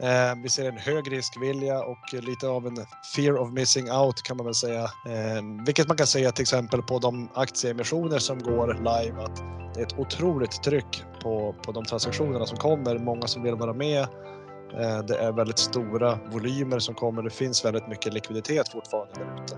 [0.00, 2.76] Eh, vi ser en hög riskvilja och lite av en
[3.16, 4.82] fear of missing out kan man väl säga.
[4.82, 9.36] Eh, vilket man kan säga till exempel på de aktieemissioner som går live att
[9.74, 12.98] det är ett otroligt tryck på, på de transaktionerna som kommer.
[12.98, 14.00] Många som vill vara med.
[14.00, 17.22] Eh, det är väldigt stora volymer som kommer.
[17.22, 19.56] Det finns väldigt mycket likviditet fortfarande där ute.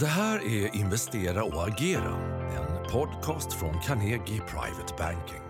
[0.00, 2.16] Det här är Investera och agera,
[2.56, 5.42] en podcast från Carnegie Private Banking.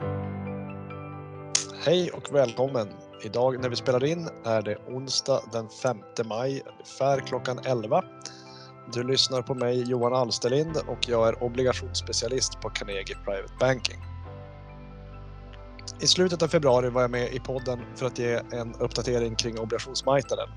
[1.84, 2.88] Hej och välkommen!
[3.22, 8.02] Idag när vi spelar in är det onsdag den 5 maj, ungefär klockan 11.
[8.92, 13.98] Du lyssnar på mig Johan Alsterlind och jag är obligationsspecialist på Carnegie Private Banking.
[16.00, 19.58] I slutet av februari var jag med i podden för att ge en uppdatering kring
[19.58, 20.48] obligationsmarknaden.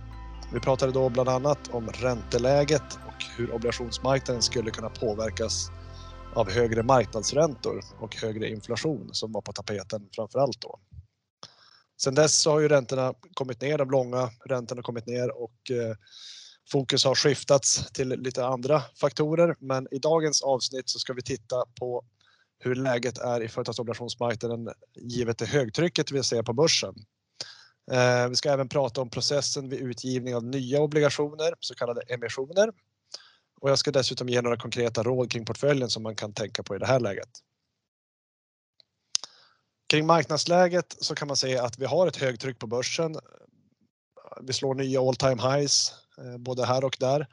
[0.54, 5.72] Vi pratade då bland annat om ränteläget och hur obligationsmarknaden skulle kunna påverkas
[6.36, 10.80] av högre marknadsräntor och högre inflation som var på tapeten framför allt då.
[12.04, 15.72] Sen dess så har ju räntorna kommit ner, de långa räntorna har kommit ner och
[15.72, 15.96] eh,
[16.72, 19.56] fokus har skiftats till lite andra faktorer.
[19.60, 22.04] Men i dagens avsnitt så ska vi titta på
[22.60, 26.96] hur läget är i företagsobligationsmarknaden givet det högtrycket vi ser på börsen.
[27.92, 32.70] Eh, vi ska även prata om processen vid utgivning av nya obligationer, så kallade emissioner.
[33.62, 36.76] Och jag ska dessutom ge några konkreta råd kring portföljen som man kan tänka på
[36.76, 37.30] i det här läget.
[39.94, 43.16] Kring marknadsläget så kan man säga att vi har ett högtryck på börsen.
[44.42, 47.28] Vi slår nya all time highs eh, både här och där.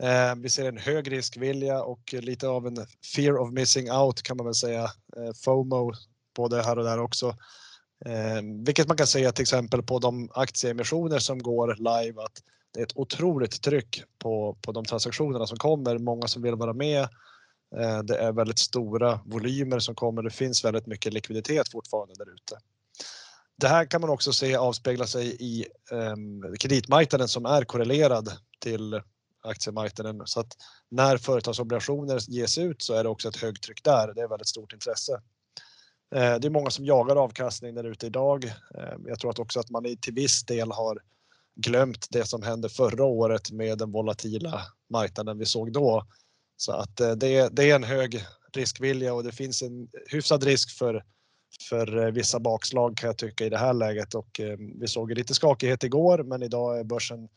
[0.00, 4.36] Eh, vi ser en hög riskvilja och lite av en fear of missing out kan
[4.36, 4.82] man väl säga.
[4.82, 5.92] Eh, FOMO
[6.36, 7.36] både här och där också.
[8.66, 12.42] Vilket man kan säga till exempel på de aktieemissioner som går live att
[12.74, 15.98] det är ett otroligt tryck på, på de transaktionerna som kommer.
[15.98, 17.08] Många som vill vara med
[17.76, 20.22] Eh, det är väldigt stora volymer som kommer.
[20.22, 22.58] Det finns väldigt mycket likviditet fortfarande där ute.
[23.60, 29.00] Det här kan man också se avspegla sig i ehm, kreditmarknaden som är korrelerad till
[29.42, 30.22] aktiemarknaden.
[30.24, 30.52] Så att
[30.90, 34.14] när företagsobligationer ges ut så är det också ett högtryck där.
[34.14, 35.12] Det är väldigt stort intresse.
[36.14, 38.44] Eh, det är många som jagar avkastning där ute idag.
[38.44, 40.98] Ehm, jag tror att också att man till viss del har
[41.56, 46.06] glömt det som hände förra året med den volatila marknaden vi såg då
[46.56, 50.78] så att eh, det, det är en hög riskvilja och det finns en hyfsad risk
[50.78, 51.04] för,
[51.68, 55.12] för eh, vissa bakslag kan jag tycka i det här läget och eh, vi såg
[55.12, 57.28] lite skakighet igår men idag är börsen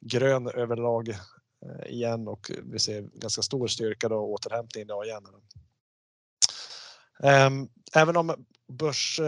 [0.00, 5.22] grön överlag eh, igen och vi ser ganska stor styrka och återhämtning idag igen.
[7.22, 9.20] Ehm, även om börs,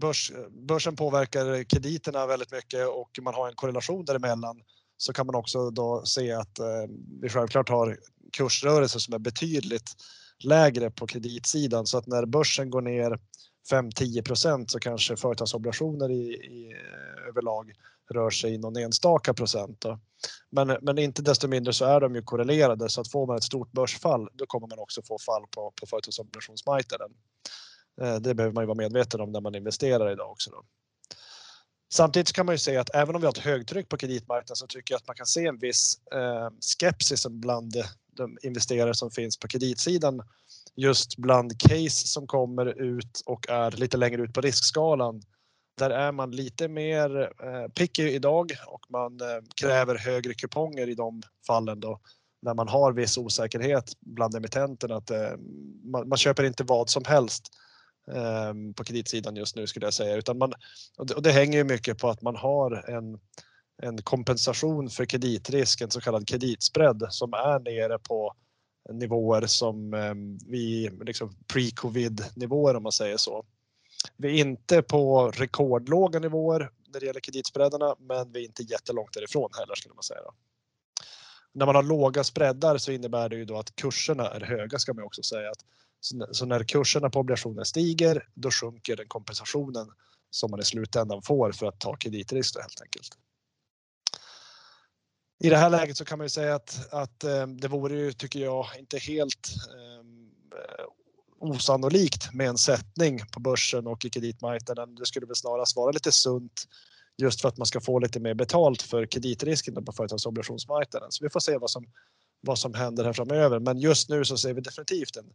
[0.00, 4.62] börs, börsen påverkar krediterna väldigt mycket och man har en korrelation däremellan
[4.96, 6.58] så kan man också då se att
[7.20, 7.98] vi självklart har
[8.32, 9.96] kursrörelser som är betydligt
[10.44, 13.18] lägre på kreditsidan så att när börsen går ner
[13.70, 16.76] 5-10% så kanske företagsobligationer i, i,
[17.28, 17.72] överlag
[18.10, 19.80] rör sig i någon enstaka procent.
[19.80, 20.00] Då.
[20.50, 23.44] Men, men inte desto mindre så är de ju korrelerade så att får man ett
[23.44, 27.10] stort börsfall då kommer man också få fall på, på företagsobligationsmarknaden.
[28.00, 30.50] Eh, det behöver man ju vara medveten om när man investerar idag också.
[30.50, 30.64] Då.
[31.92, 34.66] Samtidigt kan man ju säga att även om vi har ett högtryck på kreditmarknaden så
[34.66, 37.76] tycker jag att man kan se en viss eh, skepsis bland
[38.16, 40.22] de investerare som finns på kreditsidan
[40.76, 45.22] just bland case som kommer ut och är lite längre ut på riskskalan.
[45.78, 50.94] Där är man lite mer eh, picky idag och man eh, kräver högre kuponger i
[50.94, 52.00] de fallen då
[52.42, 55.36] när man har viss osäkerhet bland emittenterna att eh,
[55.84, 57.48] man, man, köper inte vad som helst
[58.76, 60.52] på kreditsidan just nu skulle jag säga utan man
[60.96, 63.18] och det, och det hänger ju mycket på att man har en
[63.82, 68.34] en kompensation för kreditrisk, en så kallad kreditspread som är nere på
[68.90, 70.14] nivåer som eh,
[70.50, 73.44] vi liksom pre-covid nivåer om man säger så.
[74.16, 79.12] Vi är inte på rekordlåga nivåer när det gäller kreditspreadarna, men vi är inte jättelångt
[79.12, 80.20] därifrån heller skulle man säga.
[81.52, 84.94] När man har låga spreadar så innebär det ju då att kurserna är höga ska
[84.94, 85.50] man också säga.
[85.50, 85.64] Att,
[86.30, 89.86] så när kurserna på obligationer stiger, då sjunker den kompensationen
[90.30, 93.18] som man i slutändan får för att ta kreditrisk helt enkelt.
[95.44, 98.12] I det här läget så kan man ju säga att, att eh, det vore ju,
[98.12, 100.84] tycker jag, inte helt ehm, eh,
[101.38, 104.94] osannolikt med en sättning på börsen och i kreditmarknaden.
[104.94, 106.64] Det skulle väl snarast vara lite sunt
[107.16, 111.12] just för att man ska få lite mer betalt för kreditrisken på företagsobligationsmarknaden.
[111.12, 111.86] Så vi får se vad som,
[112.40, 113.58] vad som händer här framöver.
[113.58, 115.32] Men just nu så ser vi definitivt en,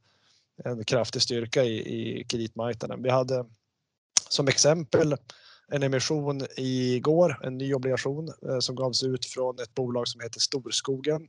[0.64, 3.04] en kraftig styrka i, i kreditmarknaden.
[3.04, 3.46] Vi hade
[4.30, 5.16] som exempel
[5.72, 10.40] en emission igår, en ny obligation eh, som gavs ut från ett bolag som heter
[10.40, 11.28] Storskogen.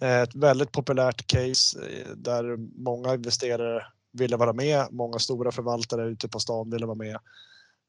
[0.00, 4.86] Eh, ett väldigt populärt case eh, där många investerare ville vara med.
[4.90, 7.18] Många stora förvaltare ute på stan ville vara med.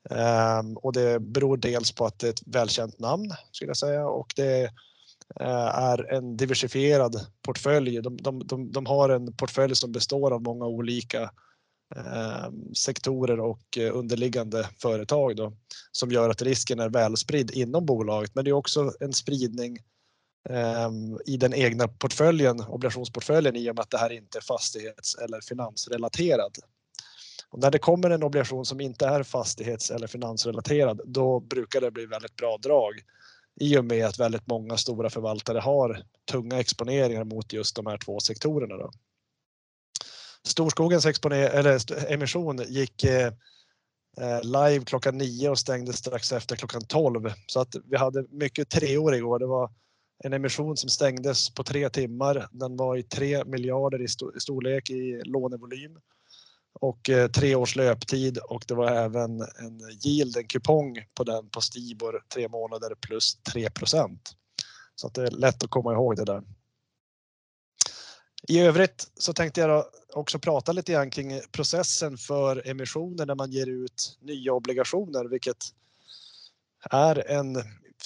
[0.09, 4.07] Ehm, och det beror dels på att det är ett välkänt namn skulle jag säga
[4.07, 4.63] och det
[5.39, 8.01] eh, är en diversifierad portfölj.
[8.01, 11.31] De, de, de, de har en portfölj som består av många olika
[11.95, 15.53] Eh, sektorer och eh, underliggande företag då,
[15.91, 18.35] som gör att risken är välspridd inom bolaget.
[18.35, 19.77] Men det är också en spridning
[20.49, 20.91] eh,
[21.25, 25.41] i den egna portföljen, obligationsportföljen i och med att det här inte är fastighets eller
[25.41, 26.57] finansrelaterad.
[27.49, 31.91] Och när det kommer en obligation som inte är fastighets eller finansrelaterad, då brukar det
[31.91, 32.93] bli väldigt bra drag
[33.59, 37.97] i och med att väldigt många stora förvaltare har tunga exponeringar mot just de här
[37.97, 38.77] två sektorerna.
[38.77, 38.91] Då.
[40.45, 43.31] Storskogens eller emission gick eh,
[44.21, 47.33] eh live klockan 9 och stängde strax efter klockan 12.
[47.47, 49.39] Så att vi hade mycket treor igår.
[49.39, 49.71] Det var
[50.23, 52.47] en emission som stängdes på tre timmar.
[52.51, 54.07] Den var i 3 miljarder i
[54.39, 55.97] storlek i lånevolym
[56.79, 61.49] och eh, tre års löptid och det var även en yield, en kupong på den
[61.49, 64.19] på Stibor tre månader plus 3%
[64.95, 66.43] Så att det är lätt att komma ihåg det där.
[68.47, 73.51] I övrigt så tänkte jag också prata lite grann kring processen för emissioner när man
[73.51, 75.57] ger ut nya obligationer, vilket
[76.91, 77.63] är en,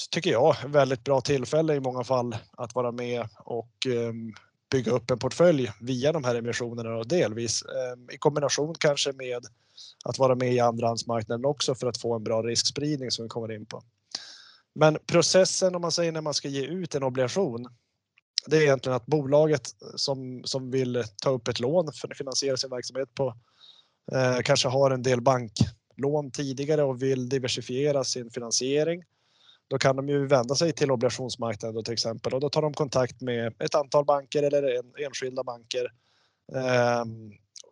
[0.09, 4.33] tycker jag, väldigt bra tillfälle i många fall att vara med och ehm,
[4.71, 9.45] bygga upp en portfölj via de här emissionerna och delvis ehm, i kombination kanske med
[10.06, 13.51] att vara med i andrahandsmarknaden också för att få en bra riskspridning som vi kommer
[13.51, 13.83] in på.
[14.75, 17.67] Men processen om man säger när man ska ge ut en obligation,
[18.49, 22.57] det är egentligen att bolaget som, som vill ta upp ett lån för att finansiera
[22.57, 23.35] sin verksamhet på
[24.11, 29.03] eh, kanske har en del banklån tidigare och vill diversifiera sin finansiering
[29.69, 32.73] då kan de ju vända sig till obligationsmarknaden då till exempel och då tar de
[32.73, 35.91] kontakt med ett antal banker eller en, enskilda banker
[36.55, 37.05] eh,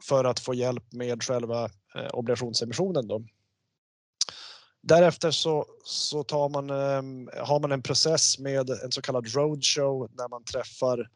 [0.08, 3.08] för att få hjälp med själva eh, obligationsemissionen.
[3.08, 3.24] Då.
[4.82, 10.10] Därefter så, så tar man, ehm, har man en process med en så kallad roadshow
[10.18, 11.10] när man träffar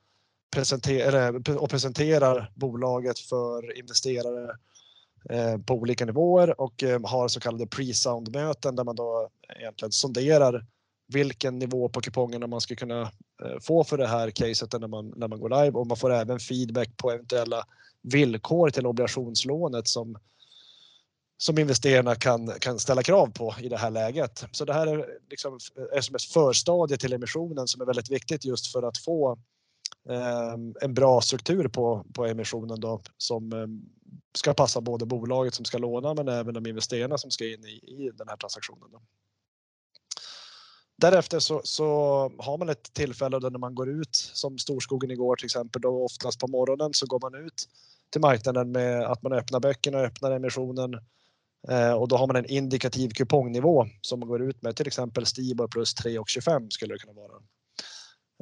[0.56, 4.56] presenter, och presenterar bolaget för investerare
[5.30, 9.30] eh, på olika nivåer och ehm, har så kallade pre-sound möten där man då
[9.60, 10.66] egentligen sonderar
[11.14, 15.14] vilken nivå på kupongerna man ska kunna eh, få för det här caset när man,
[15.16, 15.78] när man går live.
[15.78, 17.64] Och man får även feedback på eventuella
[18.02, 20.18] villkor till obligationslånet som,
[21.42, 24.46] som investerarna kan, kan ställa krav på i det här läget.
[24.52, 25.60] Så det här är, liksom,
[25.92, 29.32] är som ett förstadie till emissionen som är väldigt viktigt just för att få
[30.10, 33.68] eh, en bra struktur på, på emissionen då, som eh,
[34.38, 37.76] ska passa både bolaget som ska låna men även de investerarna som ska in i,
[37.88, 38.92] i den här transaktionen.
[38.92, 39.02] Då.
[40.98, 41.86] Därefter så, så,
[42.38, 46.40] har man ett tillfälle när man går ut som Storskogen igår till exempel då oftast
[46.40, 47.70] på morgonen så går man ut
[48.10, 51.00] till marknaden med att man öppnar böckerna, öppnar emissionen
[51.70, 55.26] Eh, och då har man en indikativ kupongnivå som man går ut med till exempel
[55.26, 57.42] Stibor plus 3,25 skulle det kunna vara.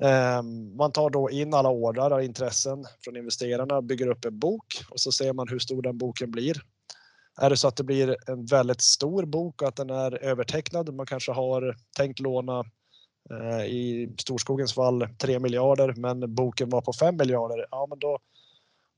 [0.01, 4.65] Ehm, man tar då in alla ordrar och intressen från investerarna, bygger upp en bok
[4.89, 6.61] och så ser man hur stor den boken blir
[7.41, 10.93] är det så att det blir en väldigt stor bok och att den är övertecknad,
[10.93, 12.63] man kanske har tänkt låna
[13.31, 18.19] eh, i Storskogens fall 3 miljarder men boken var på 5 miljarder, ja men då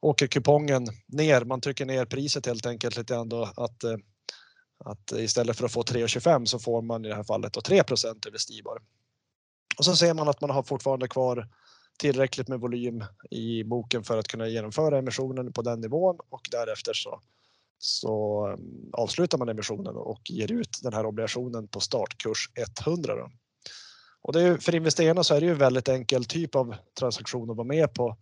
[0.02, 1.46] åker kupongen ner.
[1.46, 3.98] Man trycker ner priset helt enkelt lite grann då att, eh,
[4.86, 7.78] att istället för att få 3,25 så får man i det här fallet då 3
[7.78, 8.82] över Stibor.
[9.78, 11.48] Och så ser man att man har fortfarande kvar
[12.00, 16.94] tillräckligt med volym i boken för att kunna genomföra emissionen på den nivån och därefter
[16.94, 17.22] så
[17.82, 22.50] så mm, avslutar man emissionen och ger ut den här obligationen på startkurs
[22.86, 23.16] 100.
[23.16, 23.32] Då.
[24.22, 27.58] Och det är, för investerarna så är det ju väldigt enkel typ av transaktion att
[27.58, 28.16] vara med på eh,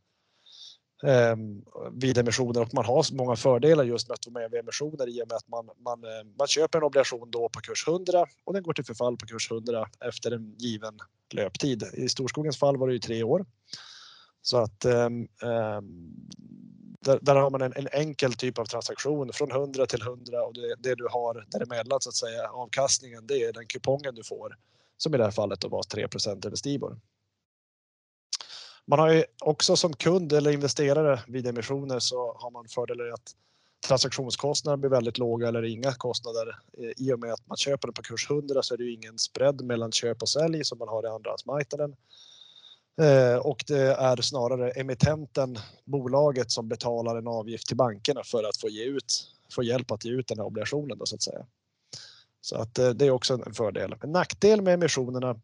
[1.04, 5.08] Ehm, vid emissioner och man har många fördelar just med att vara med vid emissioner
[5.08, 8.26] i och med att man, man, eh, man köper en obligation då på kurs 100
[8.44, 11.00] och den går till förfall på kurs 100 efter en given
[11.34, 11.84] löptid.
[11.94, 13.46] I Storskogens fall var det ju tre år.
[14.42, 15.10] Så att eh,
[17.02, 20.54] där, där, har man en, en, enkel typ av transaktion från 100 till 100 och
[20.54, 24.56] det, det du har däremellan så att säga avkastningen det är den kupongen du får
[24.98, 26.04] som i det här fallet då var 3
[26.46, 26.98] över Stibor.
[28.90, 33.36] Man har ju också som kund eller investerare vid emissioner så har man fördelen att
[33.88, 36.60] transaktionskostnader blir väldigt låga eller inga kostnader.
[36.98, 39.20] I och med att man köper den på kurs 100 så är det ju ingen
[39.20, 41.96] spread mellan köp och sälj som man har i andrahandsmarknaden.
[43.02, 48.58] Eh, och det är snarare emittenten, bolaget, som betalar en avgift till bankerna för att
[48.58, 50.98] få, ge ut, få hjälp att ge ut den här obligationen.
[50.98, 51.46] Då, så att säga.
[52.42, 53.96] Så att eh, det är också en fördel.
[54.02, 55.40] En nackdel med emissionerna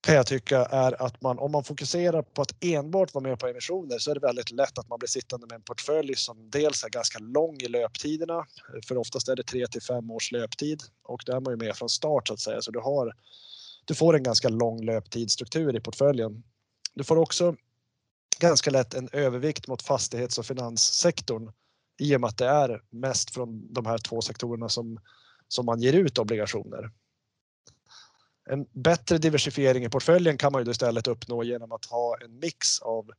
[0.00, 3.46] kan jag tycka är att man om man fokuserar på att enbart vara med på
[3.46, 6.84] emissioner så är det väldigt lätt att man blir sittande med en portfölj som dels
[6.84, 8.46] är ganska lång i löptiderna.
[8.88, 11.76] För oftast är det 3 till 5 års löptid och då är man ju med
[11.76, 12.62] från start så att säga.
[12.62, 13.12] Så du, har,
[13.84, 16.42] du får en ganska lång löptidsstruktur i portföljen.
[16.94, 17.56] Du får också
[18.38, 21.52] ganska lätt en övervikt mot fastighets och finanssektorn
[21.98, 25.00] i och med att det är mest från de här två sektorerna som,
[25.48, 26.90] som man ger ut obligationer.
[28.50, 32.80] En bättre diversifiering i portföljen kan man ju istället uppnå genom att ha en mix
[32.80, 33.10] av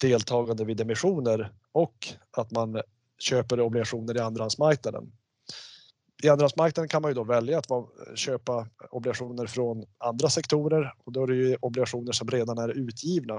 [0.00, 2.80] deltagande vid emissioner och att man
[3.18, 5.12] köper obligationer i andrahandsmarknaden.
[6.22, 7.66] I andrahandsmarknaden kan man ju då välja att
[8.14, 13.34] köpa obligationer från andra sektorer och då är det ju obligationer som redan är utgivna.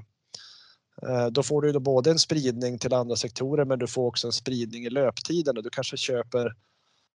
[1.02, 4.28] Eh, då får du då både en spridning till andra sektorer men du får också
[4.28, 6.56] en spridning i löptiden och du kanske köper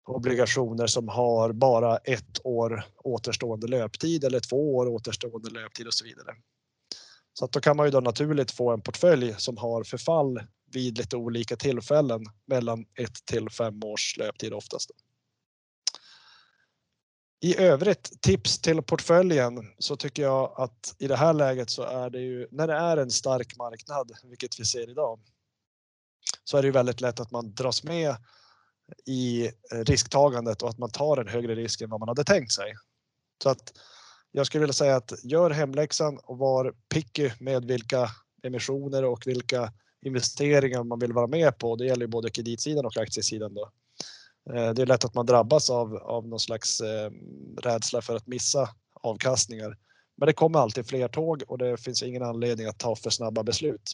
[0.09, 6.05] obligationer som har bara ett år återstående löptid eller två år återstående löptid och så
[6.05, 6.35] vidare.
[7.33, 10.97] Så att då kan man ju då naturligt få en portfölj som har förfall vid
[10.97, 14.91] lite olika tillfällen mellan ett till fem års löptid oftast.
[17.41, 22.09] I övrigt tips till portföljen så tycker jag att i det här läget så är
[22.09, 25.19] det ju när det är en stark marknad, vilket vi ser idag,
[26.43, 28.15] så är det ju väldigt lätt att man dras med
[29.05, 32.51] i eh, risktagandet och att man tar en högre risk än vad man hade tänkt
[32.51, 32.73] sig.
[33.43, 33.73] Så att
[34.31, 38.09] jag skulle vilja säga att gör hemläxan och var picky med vilka
[38.43, 41.75] emissioner och vilka investeringar man vill vara med på.
[41.75, 43.53] Det gäller både kreditsidan och aktiesidan.
[43.53, 43.71] Då.
[44.53, 47.11] Eh, det är lätt att man drabbas av, av någon slags eh,
[47.61, 49.77] rädsla för att missa avkastningar.
[50.17, 53.43] Men det kommer alltid fler tåg och det finns ingen anledning att ta för snabba
[53.43, 53.91] beslut.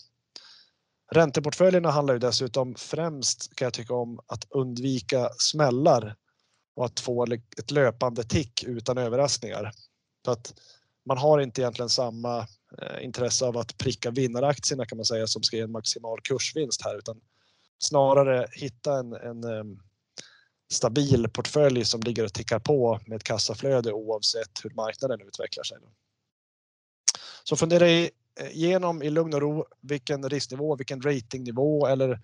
[1.12, 6.15] Ränteportföljerna handlar ju dessutom främst kan jag tycka om att undvika smällar
[6.75, 7.25] och att få
[7.57, 9.71] ett löpande tick utan överraskningar.
[10.25, 10.53] Så att
[11.05, 12.39] man har inte egentligen samma
[12.81, 16.81] eh, intresse av att pricka vinnaraktierna kan man säga som ska ge en maximal kursvinst
[16.81, 17.21] här utan
[17.77, 19.79] snarare hitta en, en ehm,
[20.71, 25.77] stabil portfölj som ligger och tickar på med ett kassaflöde oavsett hur marknaden utvecklar sig.
[27.43, 27.89] Så fundera
[28.39, 32.20] Eh, igenom i lugn och ro vilken risknivå, vilken ratingnivå eller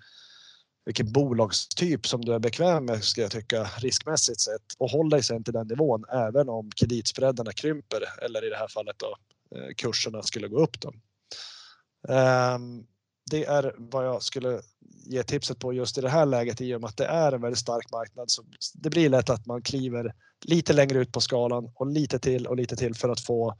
[0.85, 5.23] vilken bolagstyp som du är bekväm med ska jag tycka riskmässigt sett och håll dig
[5.23, 9.15] sen till den nivån även om kreditspreadarna krymper eller i det här fallet då
[9.55, 10.81] eh, kurserna skulle gå upp.
[10.81, 10.93] Då.
[12.13, 12.83] Ehm,
[13.31, 14.61] det är vad jag skulle
[15.05, 17.41] ge tipset på just i det här läget i och med att det är en
[17.41, 18.31] väldigt stark marknad.
[18.31, 20.13] Så det blir lätt att man kliver
[20.45, 23.57] lite längre ut på skalan och lite till och lite till för att få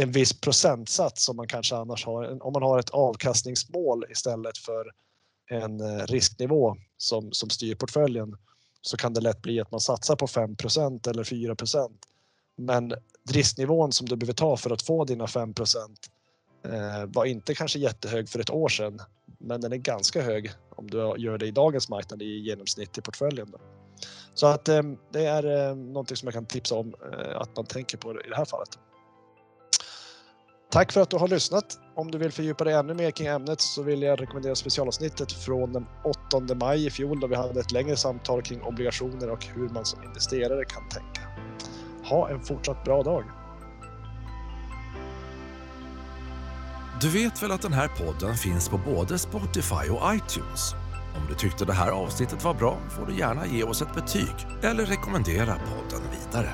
[0.00, 2.46] en viss procentsats som man kanske annars har.
[2.46, 4.92] Om man har ett avkastningsmål istället för
[5.50, 8.36] en eh, risknivå som, som styr portföljen
[8.80, 11.90] så kan det lätt bli att man satsar på 5% eller 4%
[12.56, 12.94] Men
[13.30, 15.54] risknivån som du behöver ta för att få dina 5
[16.64, 18.98] eh, var inte kanske jättehög för ett år sedan,
[19.38, 23.00] men den är ganska hög om du gör det i dagens marknad i genomsnitt i
[23.00, 23.54] portföljen.
[24.34, 26.94] Så att eh, det är någonting som jag kan tipsa om
[27.34, 28.78] att man tänker på i det här fallet.
[30.78, 31.78] Tack för att du har lyssnat.
[31.94, 35.72] Om du vill fördjupa dig ännu mer kring ämnet så vill jag rekommendera specialavsnittet från
[35.72, 35.86] den
[36.28, 39.84] 8 maj i fjol då vi hade ett längre samtal kring obligationer och hur man
[39.84, 41.20] som investerare kan tänka.
[42.04, 43.24] Ha en fortsatt bra dag!
[47.00, 50.72] Du vet väl att den här podden finns på både Spotify och iTunes?
[51.16, 54.34] Om du tyckte det här avsnittet var bra får du gärna ge oss ett betyg
[54.62, 56.52] eller rekommendera podden vidare.